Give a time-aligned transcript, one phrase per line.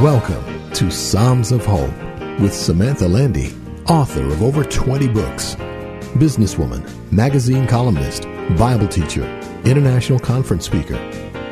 [0.00, 1.92] Welcome to Psalms of Hope
[2.40, 3.54] with Samantha Landy,
[3.86, 5.56] author of over 20 books,
[6.16, 8.22] businesswoman, magazine columnist,
[8.56, 9.24] Bible teacher,
[9.66, 10.94] international conference speaker,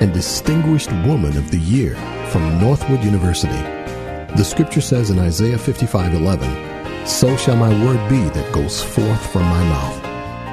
[0.01, 1.95] and Distinguished Woman of the Year
[2.30, 3.52] from Northwood University.
[4.34, 6.49] The scripture says in Isaiah 55:11,
[7.07, 10.01] "So shall my word be that goes forth from my mouth.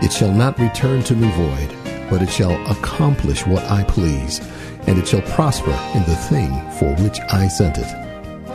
[0.04, 1.74] It shall not return to me void,
[2.10, 4.42] but it shall accomplish what I please,
[4.88, 7.88] and it shall prosper in the thing for which I sent it."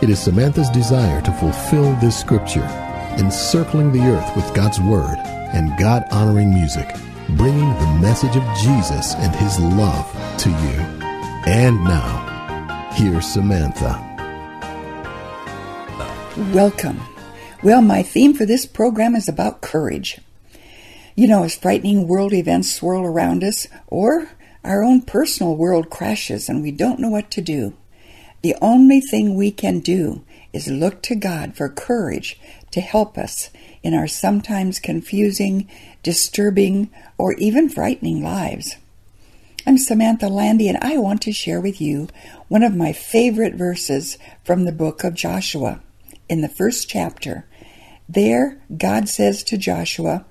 [0.02, 2.66] It is Samantha's desire to fulfill this scripture,
[3.18, 5.18] encircling the earth with God's word
[5.52, 6.94] and God-honoring music,
[7.30, 10.06] bringing the message of Jesus and his love
[10.38, 10.80] to you.
[11.46, 13.98] And now, here's Samantha.
[16.52, 17.00] Welcome.
[17.62, 20.18] Well, my theme for this program is about courage.
[21.14, 24.28] You know, as frightening world events swirl around us, or
[24.64, 27.74] our own personal world crashes and we don't know what to do,
[28.42, 32.38] the only thing we can do is look to God for courage
[32.70, 33.50] to help us
[33.82, 35.68] in our sometimes confusing,
[36.02, 38.76] disturbing, or even frightening lives.
[39.66, 42.08] I'm Samantha Landy, and I want to share with you
[42.48, 45.80] one of my favorite verses from the book of Joshua
[46.28, 47.44] in the first chapter.
[48.08, 50.24] There, God says to Joshua,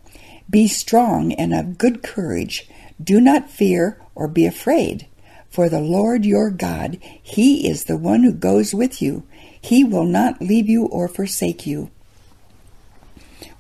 [0.50, 2.68] Be strong and of good courage.
[3.02, 5.08] Do not fear or be afraid.
[5.50, 9.24] For the Lord your God, He is the one who goes with you.
[9.60, 11.90] He will not leave you or forsake you.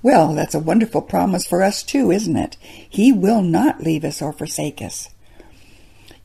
[0.03, 2.57] Well, that's a wonderful promise for us too, isn't it?
[2.61, 5.09] He will not leave us or forsake us.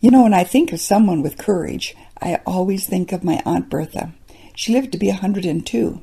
[0.01, 3.71] You know, when I think of someone with courage, I always think of my Aunt
[3.71, 4.13] Bertha.
[4.57, 6.03] She lived to be a 102.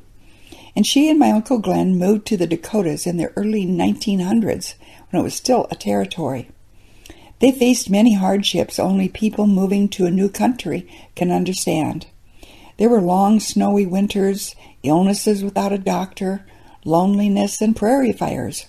[0.74, 4.74] And she and my Uncle Glenn moved to the Dakotas in the early 1900s
[5.10, 6.48] when it was still a territory.
[7.42, 12.06] They faced many hardships only people moving to a new country can understand.
[12.76, 14.54] There were long snowy winters,
[14.84, 16.46] illnesses without a doctor,
[16.84, 18.66] loneliness, and prairie fires.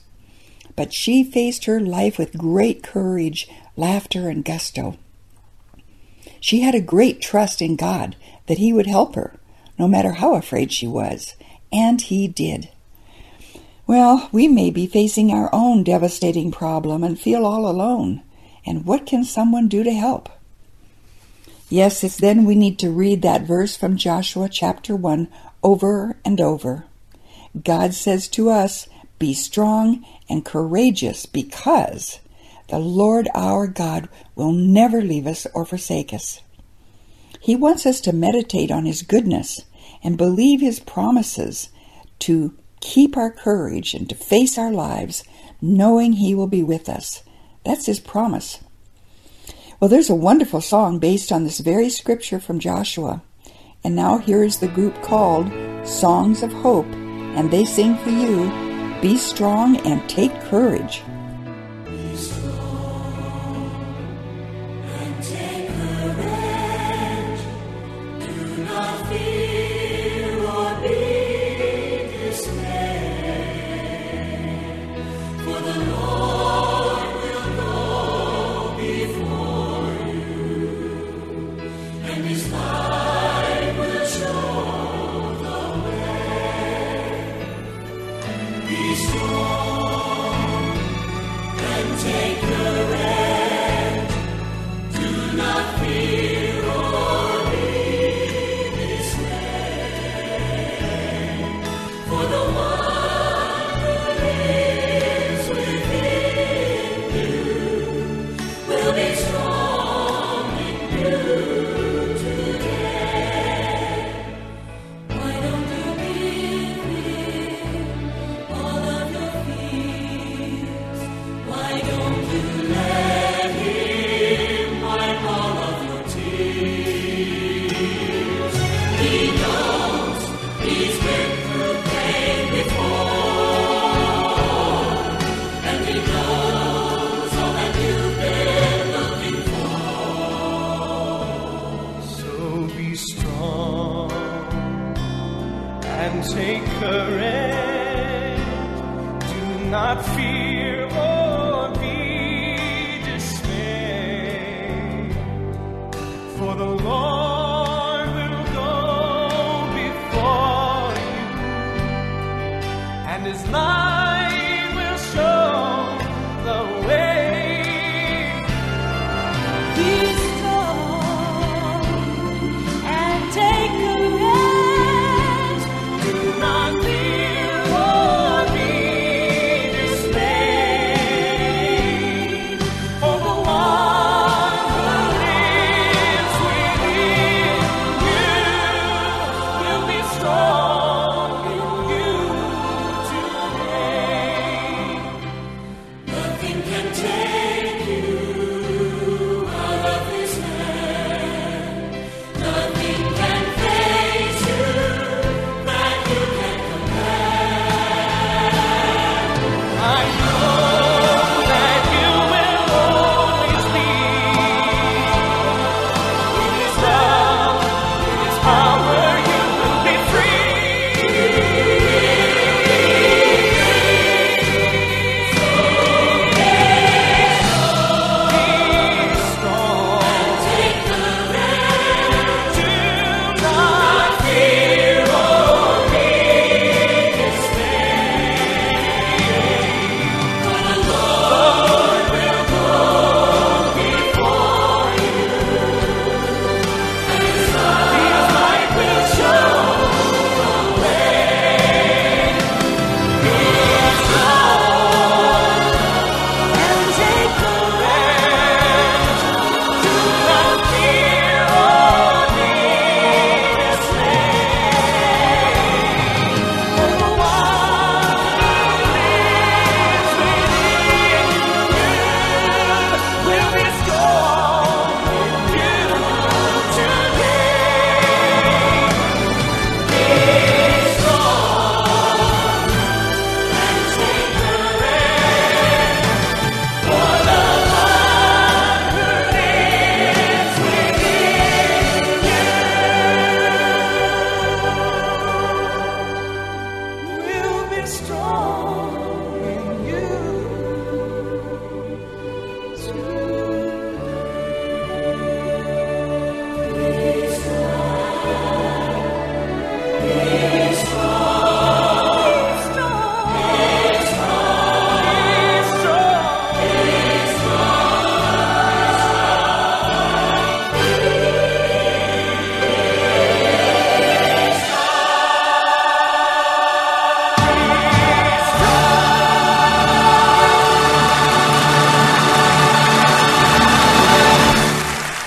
[0.75, 3.47] But she faced her life with great courage,
[3.77, 4.97] laughter, and gusto.
[6.39, 8.15] She had a great trust in God
[8.47, 9.35] that He would help her,
[9.77, 11.35] no matter how afraid she was,
[11.71, 12.69] and He did.
[13.85, 18.23] Well, we may be facing our own devastating problem and feel all alone.
[18.65, 20.29] And what can someone do to help?
[21.69, 25.27] Yes, it's then we need to read that verse from Joshua chapter 1
[25.63, 26.85] over and over.
[27.61, 28.87] God says to us,
[29.17, 32.19] Be strong and courageous because
[32.67, 36.41] the Lord our God will never leave us or forsake us.
[37.39, 39.61] He wants us to meditate on His goodness
[40.03, 41.69] and believe His promises
[42.19, 45.23] to keep our courage and to face our lives
[45.59, 47.22] knowing He will be with us.
[47.63, 48.59] That's His promise.
[49.79, 53.21] Well, there's a wonderful song based on this very scripture from Joshua.
[53.83, 55.51] And now here is the group called
[55.85, 58.49] Songs of Hope, and they sing for you
[59.01, 61.01] Be strong and take courage.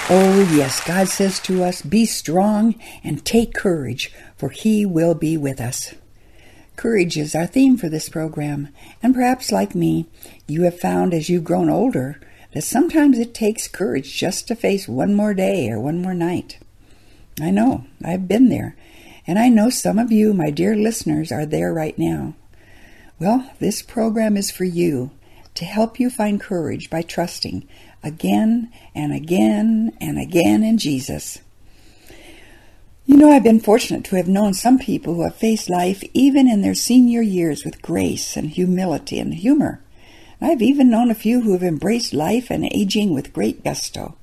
[0.08, 5.36] Oh, yes, God says to us, Be strong and take courage, for He will be
[5.36, 5.96] with us.
[6.76, 8.68] Courage is our theme for this program,
[9.02, 10.06] and perhaps like me,
[10.46, 12.20] you have found as you've grown older
[12.52, 16.60] that sometimes it takes courage just to face one more day or one more night.
[17.40, 18.76] I know, I've been there,
[19.26, 22.34] and I know some of you, my dear listeners, are there right now.
[23.18, 25.10] Well, this program is for you
[25.56, 27.66] to help you find courage by trusting
[28.06, 31.40] again and again and again in Jesus.
[33.04, 36.48] You know, I've been fortunate to have known some people who have faced life even
[36.48, 39.80] in their senior years with grace and humility and humor.
[40.40, 44.16] I've even known a few who have embraced life and aging with great gusto.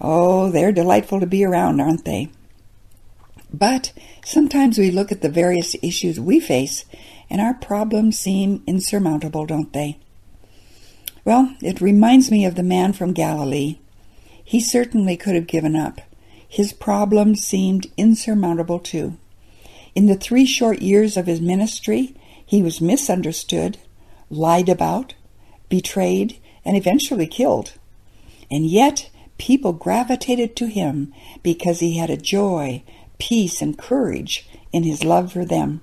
[0.00, 2.28] Oh, they're delightful to be around, aren't they?
[3.52, 3.92] But
[4.24, 6.84] sometimes we look at the various issues we face
[7.28, 9.98] and our problems seem insurmountable, don't they?
[11.24, 13.78] Well, it reminds me of the man from Galilee.
[14.44, 16.00] He certainly could have given up.
[16.48, 19.16] His problems seemed insurmountable too.
[19.94, 22.14] In the three short years of his ministry,
[22.44, 23.78] he was misunderstood,
[24.30, 25.14] lied about,
[25.68, 27.74] betrayed, and eventually killed.
[28.50, 32.82] And yet, people gravitated to him because he had a joy,
[33.18, 35.82] peace, and courage in his love for them.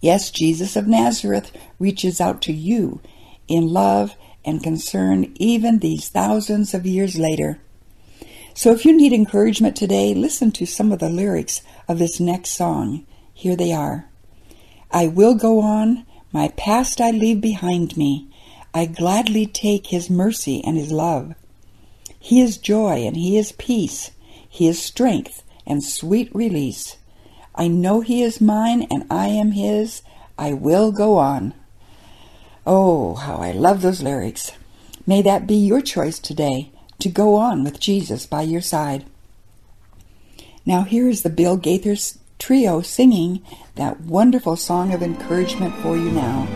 [0.00, 3.00] Yes, Jesus of Nazareth reaches out to you
[3.48, 7.58] in love and concern even these thousands of years later.
[8.54, 12.50] So if you need encouragement today, listen to some of the lyrics of this next
[12.50, 13.06] song.
[13.34, 14.08] Here they are.
[14.90, 18.28] I will go on, my past I leave behind me.
[18.72, 21.34] I gladly take his mercy and his love.
[22.18, 24.10] He is joy and he is peace.
[24.48, 26.96] He is strength and sweet release.
[27.54, 30.02] I know He is mine and I am His.
[30.38, 31.54] I will go on.
[32.68, 34.50] Oh, how I love those lyrics.
[35.06, 39.04] May that be your choice today to go on with Jesus by your side.
[40.64, 43.40] Now, here is the Bill Gaithers Trio singing
[43.76, 46.48] that wonderful song of encouragement for you now.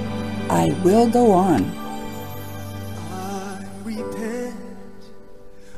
[0.50, 1.62] I will go on.
[3.12, 4.56] I repent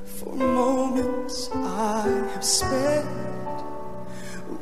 [0.07, 3.07] for moments I have spent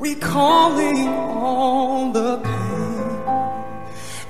[0.00, 2.59] recalling all the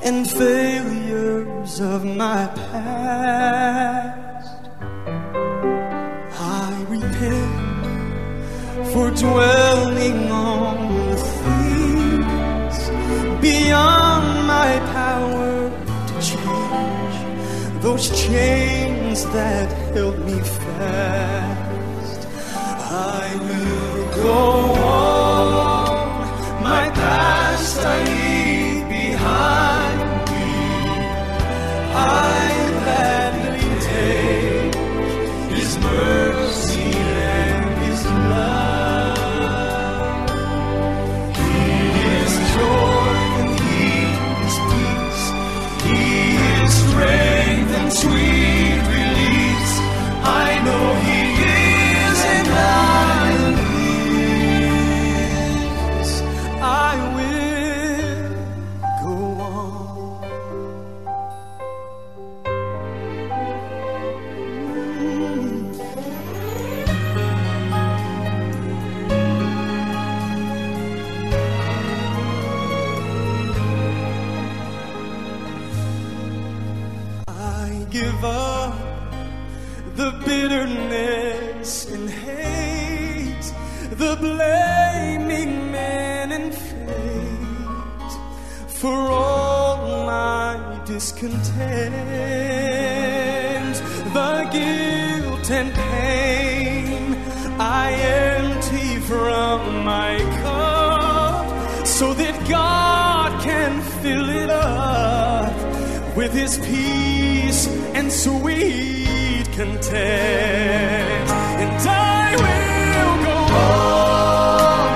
[0.02, 3.90] and failures of my past.
[6.38, 7.70] I repent
[8.92, 10.76] for dwelling on
[11.10, 12.76] the things
[13.40, 15.70] beyond my power
[16.08, 17.16] to change
[17.82, 22.20] those chains that held me fast.
[22.92, 24.40] I will go
[24.96, 25.09] on,
[77.90, 78.78] give up
[79.96, 83.52] the bitterness and hate,
[83.90, 88.12] the blaming man and fate
[88.68, 91.34] for all my discontent,
[94.14, 97.14] the guilt and pain
[97.58, 107.09] I empty from my cup so that God can fill it up with his peace
[107.94, 111.28] and sweet content.
[111.62, 114.88] And I will go on.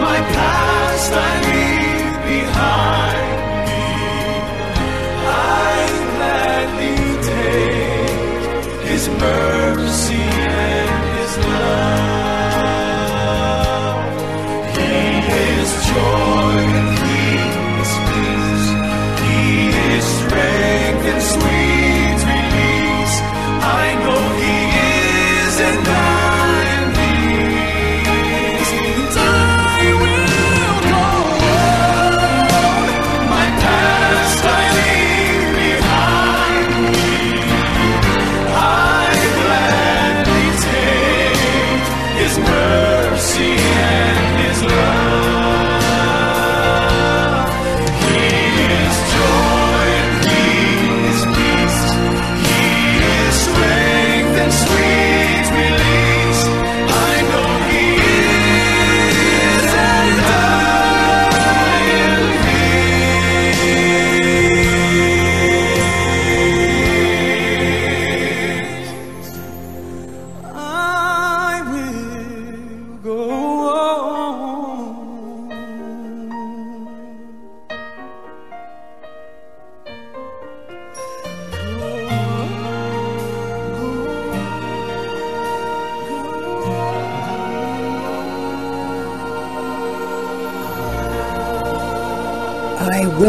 [0.00, 3.28] My past I leave behind
[3.68, 3.86] me.
[5.24, 5.78] I
[6.14, 9.61] gladly take his mercy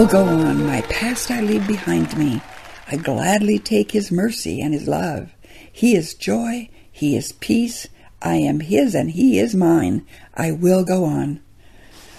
[0.04, 0.66] will go on.
[0.66, 2.42] My past I leave behind me.
[2.92, 5.34] I gladly take his mercy and his love.
[5.72, 6.68] He is joy.
[6.92, 7.88] He is peace.
[8.22, 10.06] I am his and he is mine.
[10.34, 11.42] I will go on.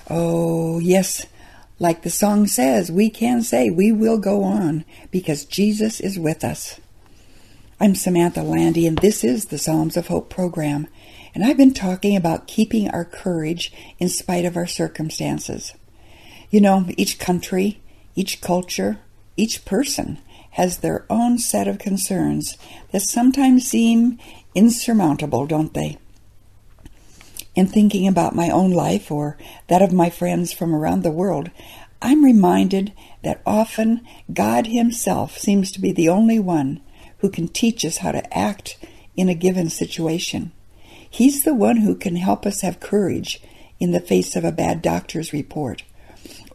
[0.09, 1.27] Oh, yes.
[1.79, 6.43] Like the song says, we can say we will go on because Jesus is with
[6.43, 6.81] us.
[7.79, 10.87] I'm Samantha Landy, and this is the Psalms of Hope program.
[11.35, 15.75] And I've been talking about keeping our courage in spite of our circumstances.
[16.55, 17.81] You know, each country,
[18.15, 19.01] each culture,
[19.37, 20.19] each person
[20.51, 22.57] has their own set of concerns
[22.93, 24.21] that sometimes seem
[24.55, 25.99] insurmountable, don't they?
[27.57, 31.51] In thinking about my own life or that of my friends from around the world,
[32.01, 32.93] I'm reminded
[33.25, 36.81] that often God Himself seems to be the only one
[37.19, 38.77] who can teach us how to act
[39.17, 40.53] in a given situation.
[41.11, 43.43] He's the one who can help us have courage
[43.81, 45.83] in the face of a bad doctor's report?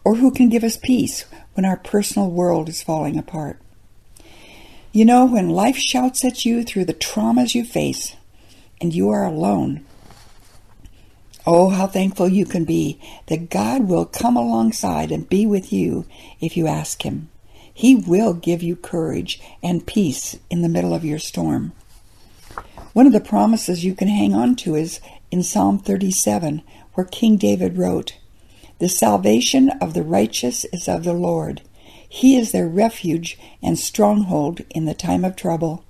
[0.03, 3.59] Or who can give us peace when our personal world is falling apart?
[4.91, 8.15] You know, when life shouts at you through the traumas you face
[8.81, 9.85] and you are alone,
[11.45, 16.05] oh, how thankful you can be that God will come alongside and be with you
[16.39, 17.29] if you ask Him.
[17.71, 21.71] He will give you courage and peace in the middle of your storm.
[22.93, 24.99] One of the promises you can hang on to is
[25.31, 26.63] in Psalm 37,
[26.95, 28.17] where King David wrote,
[28.79, 31.61] The salvation of the righteous is of the Lord.
[32.07, 35.83] He is their refuge and stronghold in the time of trouble.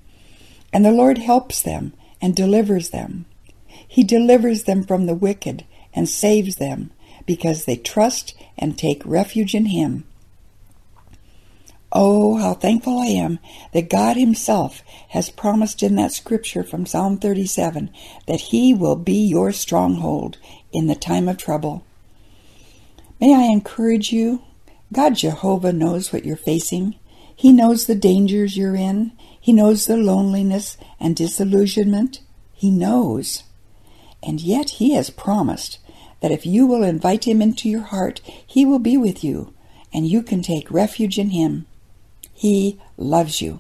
[0.73, 3.25] And the Lord helps them and delivers them.
[3.87, 6.91] He delivers them from the wicked and saves them
[7.25, 10.05] because they trust and take refuge in Him.
[11.91, 13.39] Oh, how thankful I am
[13.73, 17.89] that God Himself has promised in that scripture from Psalm 37
[18.27, 20.37] that He will be your stronghold
[20.71, 21.83] in the time of trouble.
[23.19, 24.43] May I encourage you?
[24.93, 26.95] God Jehovah knows what you're facing.
[27.35, 29.11] He knows the dangers you're in.
[29.39, 32.21] He knows the loneliness and disillusionment.
[32.53, 33.43] He knows.
[34.23, 35.79] And yet He has promised
[36.21, 39.53] that if you will invite Him into your heart, He will be with you,
[39.93, 41.65] and you can take refuge in Him.
[42.33, 43.59] He loves you.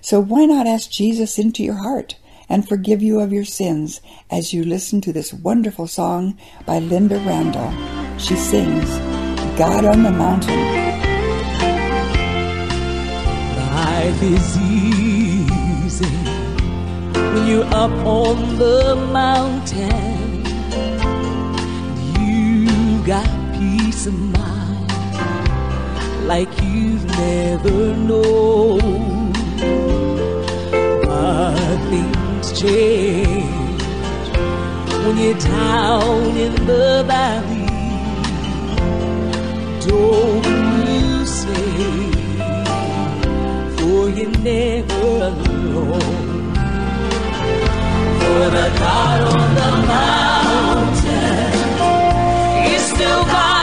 [0.00, 2.16] So why not ask Jesus into your heart
[2.48, 7.24] and forgive you of your sins as you listen to this wonderful song by Lynda
[7.26, 7.95] Randle?
[8.18, 8.90] She sings,
[9.58, 10.58] God on the Mountain.
[13.56, 16.16] Life is easy
[17.14, 20.44] when you're up on the mountain.
[22.18, 24.90] You got peace of mind
[26.26, 29.32] like you've never known.
[31.04, 33.82] But things change
[35.04, 37.65] when you're down in the valley.
[39.86, 40.46] Don't
[40.84, 42.40] lose faith,
[43.78, 46.52] for you're never alone.
[48.20, 51.52] For the God on the mountain
[52.74, 53.55] is still God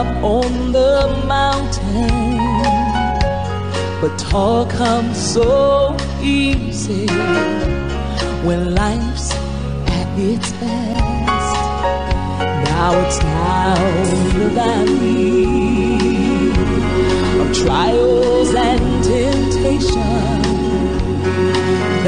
[0.00, 2.38] up on the mountain.
[4.00, 7.06] But talk comes so easy
[8.46, 9.30] when life's
[9.98, 11.56] at its best.
[12.68, 14.06] Now it's down
[14.38, 15.44] the valley
[17.42, 20.40] of trials and temptation.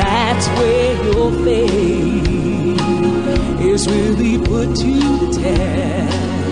[0.01, 2.31] That's where your faith
[3.71, 6.52] is really put to the test.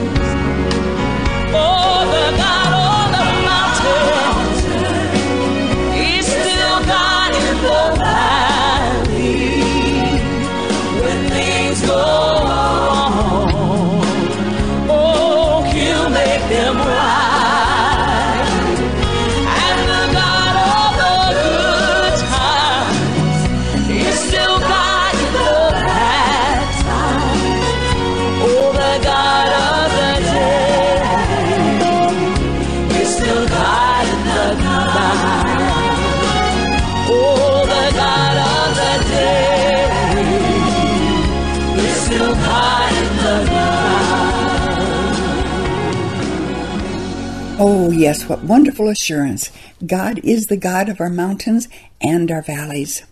[48.00, 49.52] Yes, what wonderful assurance.
[49.84, 51.68] God is the God of our mountains
[52.00, 53.04] and our valleys.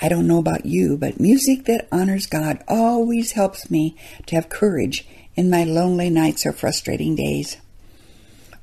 [0.00, 4.48] I don't know about you, but music that honors God always helps me to have
[4.48, 7.58] courage in my lonely nights or frustrating days.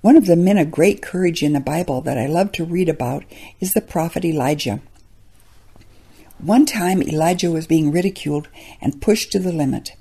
[0.02, 2.90] One of the men of great courage in the Bible that I love to read
[2.90, 3.24] about
[3.60, 4.82] is the prophet Elijah.
[6.40, 8.48] One time, Elijah was being ridiculed
[8.82, 9.92] and pushed to the limit,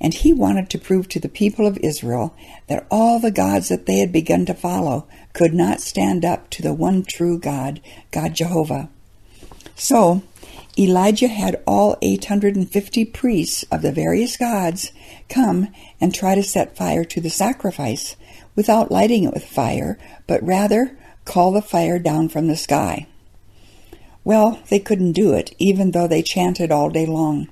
[0.00, 2.34] and he wanted to prove to the people of Israel
[2.68, 6.62] that all the gods that they had begun to follow could not stand up to
[6.62, 7.80] the one true God,
[8.10, 8.88] God Jehovah.
[9.74, 10.22] So,
[10.78, 14.92] Elijah had all 850 priests of the various gods
[15.28, 15.68] come
[16.00, 18.16] and try to set fire to the sacrifice
[18.54, 23.06] without lighting it with fire, but rather call the fire down from the sky.
[24.24, 27.48] Well, they couldn't do it, even though they chanted all day long.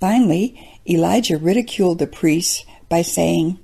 [0.00, 3.58] Finally, Elijah ridiculed the priests by saying,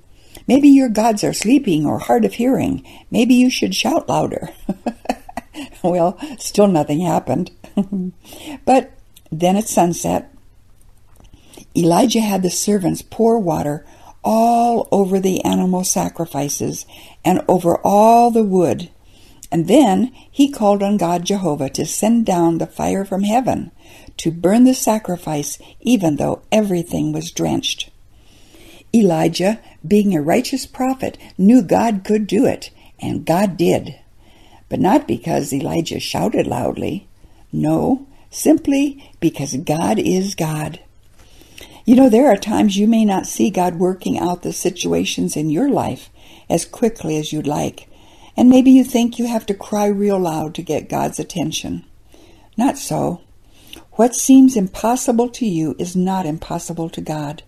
[0.47, 2.85] Maybe your gods are sleeping or hard of hearing.
[3.09, 4.49] Maybe you should shout louder.
[5.83, 7.51] well, still nothing happened.
[8.65, 8.91] but
[9.31, 10.31] then at sunset,
[11.75, 13.85] Elijah had the servants pour water
[14.23, 16.85] all over the animal sacrifices
[17.23, 18.89] and over all the wood.
[19.51, 23.71] And then he called on God Jehovah to send down the fire from heaven
[24.17, 27.89] to burn the sacrifice, even though everything was drenched.
[28.93, 33.95] Elijah, being a righteous prophet, knew God could do it, and God did.
[34.69, 37.07] But not because Elijah shouted loudly.
[37.51, 40.79] No, simply because God is God.
[41.85, 45.49] You know, there are times you may not see God working out the situations in
[45.49, 46.09] your life
[46.49, 47.87] as quickly as you'd like,
[48.35, 51.85] and maybe you think you have to cry real loud to get God's attention.
[52.57, 53.21] Not so.
[53.95, 57.43] What seems impossible to you is not impossible to God.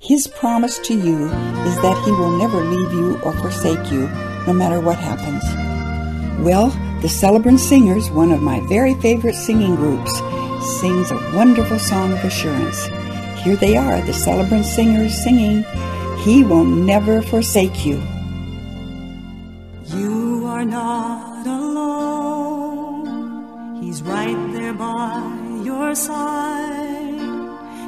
[0.00, 4.08] His promise to you is that He will never leave you or forsake you,
[4.46, 5.44] no matter what happens.
[6.42, 6.70] Well,
[7.02, 10.10] the Celebrant Singers, one of my very favorite singing groups,
[10.80, 12.86] sings a wonderful song of assurance.
[13.44, 15.62] Here they are, the Celebrant Singers singing,
[16.20, 18.02] He will never forsake you.
[19.88, 23.02] You are not alone.
[23.82, 25.35] He's right there by
[25.76, 27.18] your side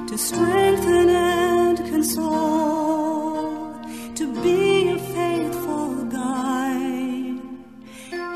[0.09, 3.81] to strengthen and console,
[4.15, 7.41] to be a faithful guide.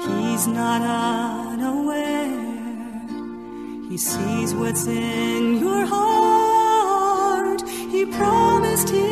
[0.07, 0.81] He's not
[1.53, 2.33] unaware.
[3.91, 7.61] He sees what's in your heart.
[7.95, 9.12] He promised he'd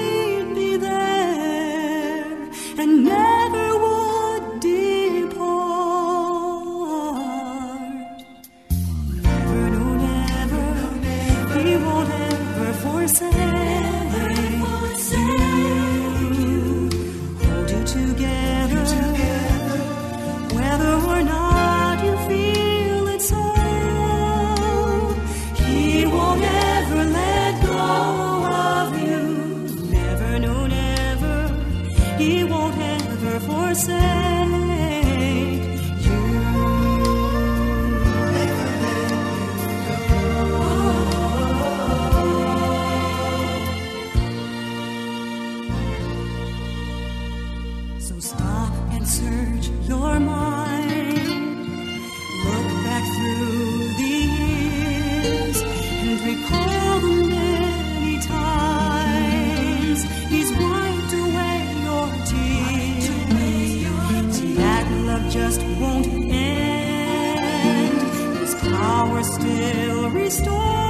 [69.40, 70.89] still restores,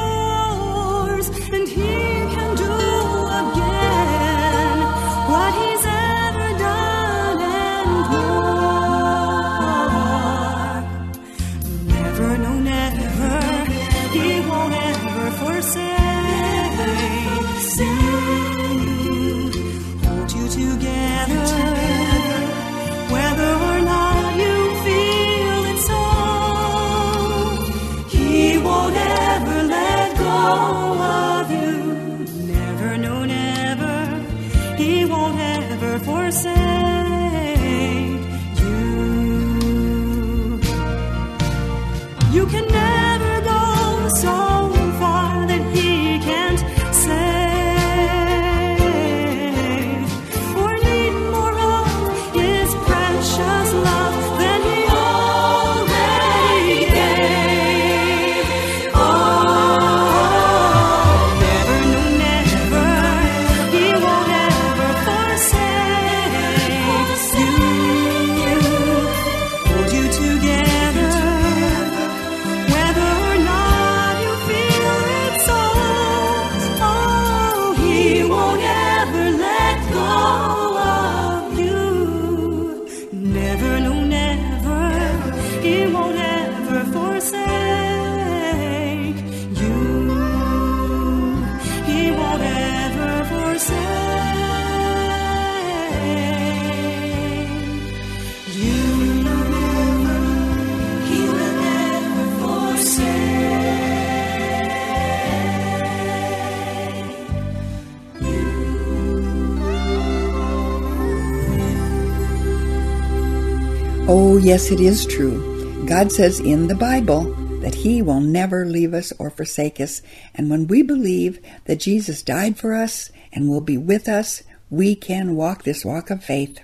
[114.45, 115.85] yes, it is true.
[115.87, 117.25] God says in the Bible
[117.61, 120.01] that He will never leave us or forsake us.
[120.35, 124.95] And when we believe that Jesus died for us and will be with us, we
[124.95, 126.61] can walk this walk of faith.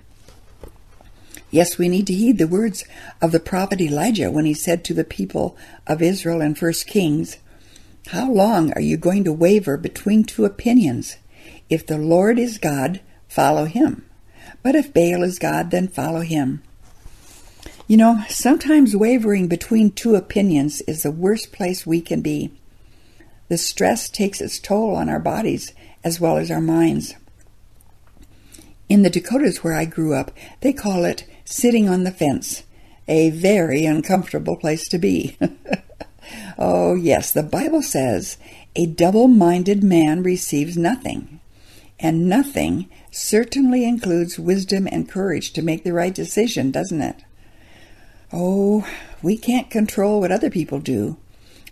[1.51, 2.85] Yes, we need to heed the words
[3.21, 7.37] of the prophet Elijah when he said to the people of Israel in 1 Kings,
[8.09, 11.17] How long are you going to waver between two opinions?
[11.69, 14.07] If the Lord is God, follow him.
[14.63, 16.63] But if Baal is God, then follow him.
[17.89, 22.51] You know, sometimes wavering between two opinions is the worst place we can be.
[23.49, 25.73] The stress takes its toll on our bodies
[26.03, 27.15] as well as our minds.
[28.89, 32.65] In the Dakotas where I grew up, they call it sitting on the fence,
[33.07, 35.39] a very uncomfortable place to be.
[36.59, 38.37] oh, yes, the Bible says
[38.75, 41.39] a double minded man receives nothing,
[42.01, 47.23] and nothing certainly includes wisdom and courage to make the right decision, doesn't it?
[48.33, 48.87] Oh,
[49.23, 51.17] we can't control what other people do,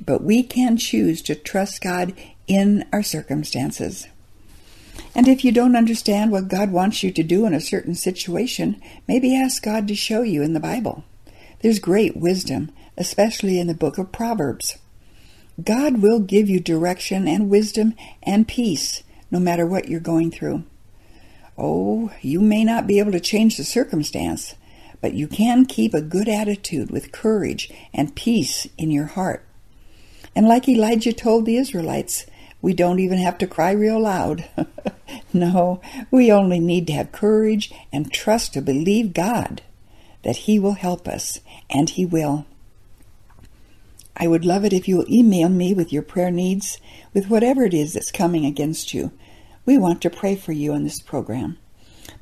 [0.05, 2.15] but we can choose to trust God
[2.47, 4.07] in our circumstances.
[5.15, 8.81] And if you don't understand what God wants you to do in a certain situation,
[9.09, 11.05] maybe ask God to show you in the Bible.
[11.61, 14.79] There's great wisdom, especially in the book of Proverbs.
[15.63, 20.65] God will give you direction and wisdom and peace no matter what you're going through.
[21.57, 24.55] Oh, you may not be able to change the circumstance,
[25.05, 29.45] but you can keep a good attitude with courage and peace in your heart.
[30.35, 32.25] And like Elijah told the Israelites,
[32.63, 34.49] we don't even have to cry real loud.
[35.35, 39.61] no, we only need to have courage and trust to believe God
[40.23, 41.39] that He will help us,
[41.69, 42.47] and He will.
[44.17, 46.79] I would love it if you'll email me with your prayer needs,
[47.13, 49.13] with whatever it is that's coming against you.
[49.67, 51.59] We want to pray for you in this program.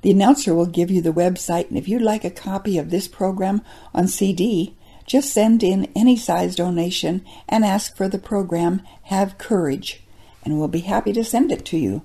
[0.03, 3.09] The announcer will give you the website, and if you'd like a copy of this
[3.09, 3.62] program
[3.95, 10.03] on CD, just send in any size donation and ask for the program Have Courage
[10.45, 12.03] and we'll be happy to send it to you.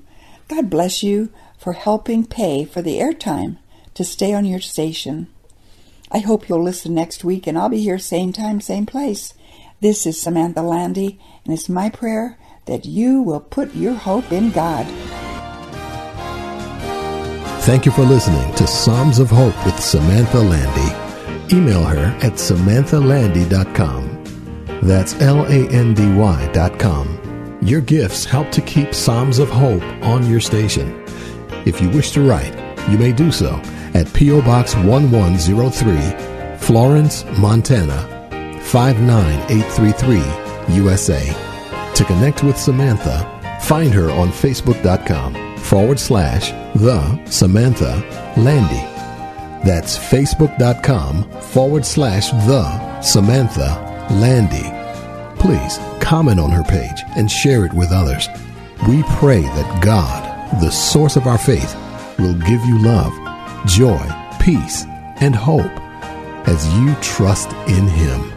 [0.47, 3.57] God bless you for helping pay for the airtime
[3.95, 5.27] to stay on your station.
[6.11, 9.33] I hope you'll listen next week, and I'll be here same time, same place.
[9.81, 14.51] This is Samantha Landy, and it's my prayer that you will put your hope in
[14.51, 14.87] God.
[17.67, 21.53] Thank you for listening to Psalms of Hope with Samantha Landy.
[21.53, 24.23] Email her at samanthalandy.com.
[24.83, 27.59] That's L A N D Y.com.
[27.61, 31.03] Your gifts help to keep Psalms of Hope on your station.
[31.65, 32.55] If you wish to write,
[32.89, 33.59] you may do so
[33.93, 34.43] at P.O.
[34.43, 37.97] Box 1103, Florence, Montana
[38.61, 41.21] 59833, USA.
[41.95, 48.01] To connect with Samantha, find her on Facebook.com forward slash The Samantha
[48.37, 48.83] Landy.
[49.67, 54.73] That's Facebook.com forward slash The Samantha Landy.
[55.41, 58.29] Please comment on her page and share it with others.
[58.87, 61.75] We pray that God, the source of our faith,
[62.17, 63.13] will give you love,
[63.67, 64.05] joy,
[64.39, 64.85] peace,
[65.19, 65.65] and hope
[66.47, 68.36] as you trust in Him.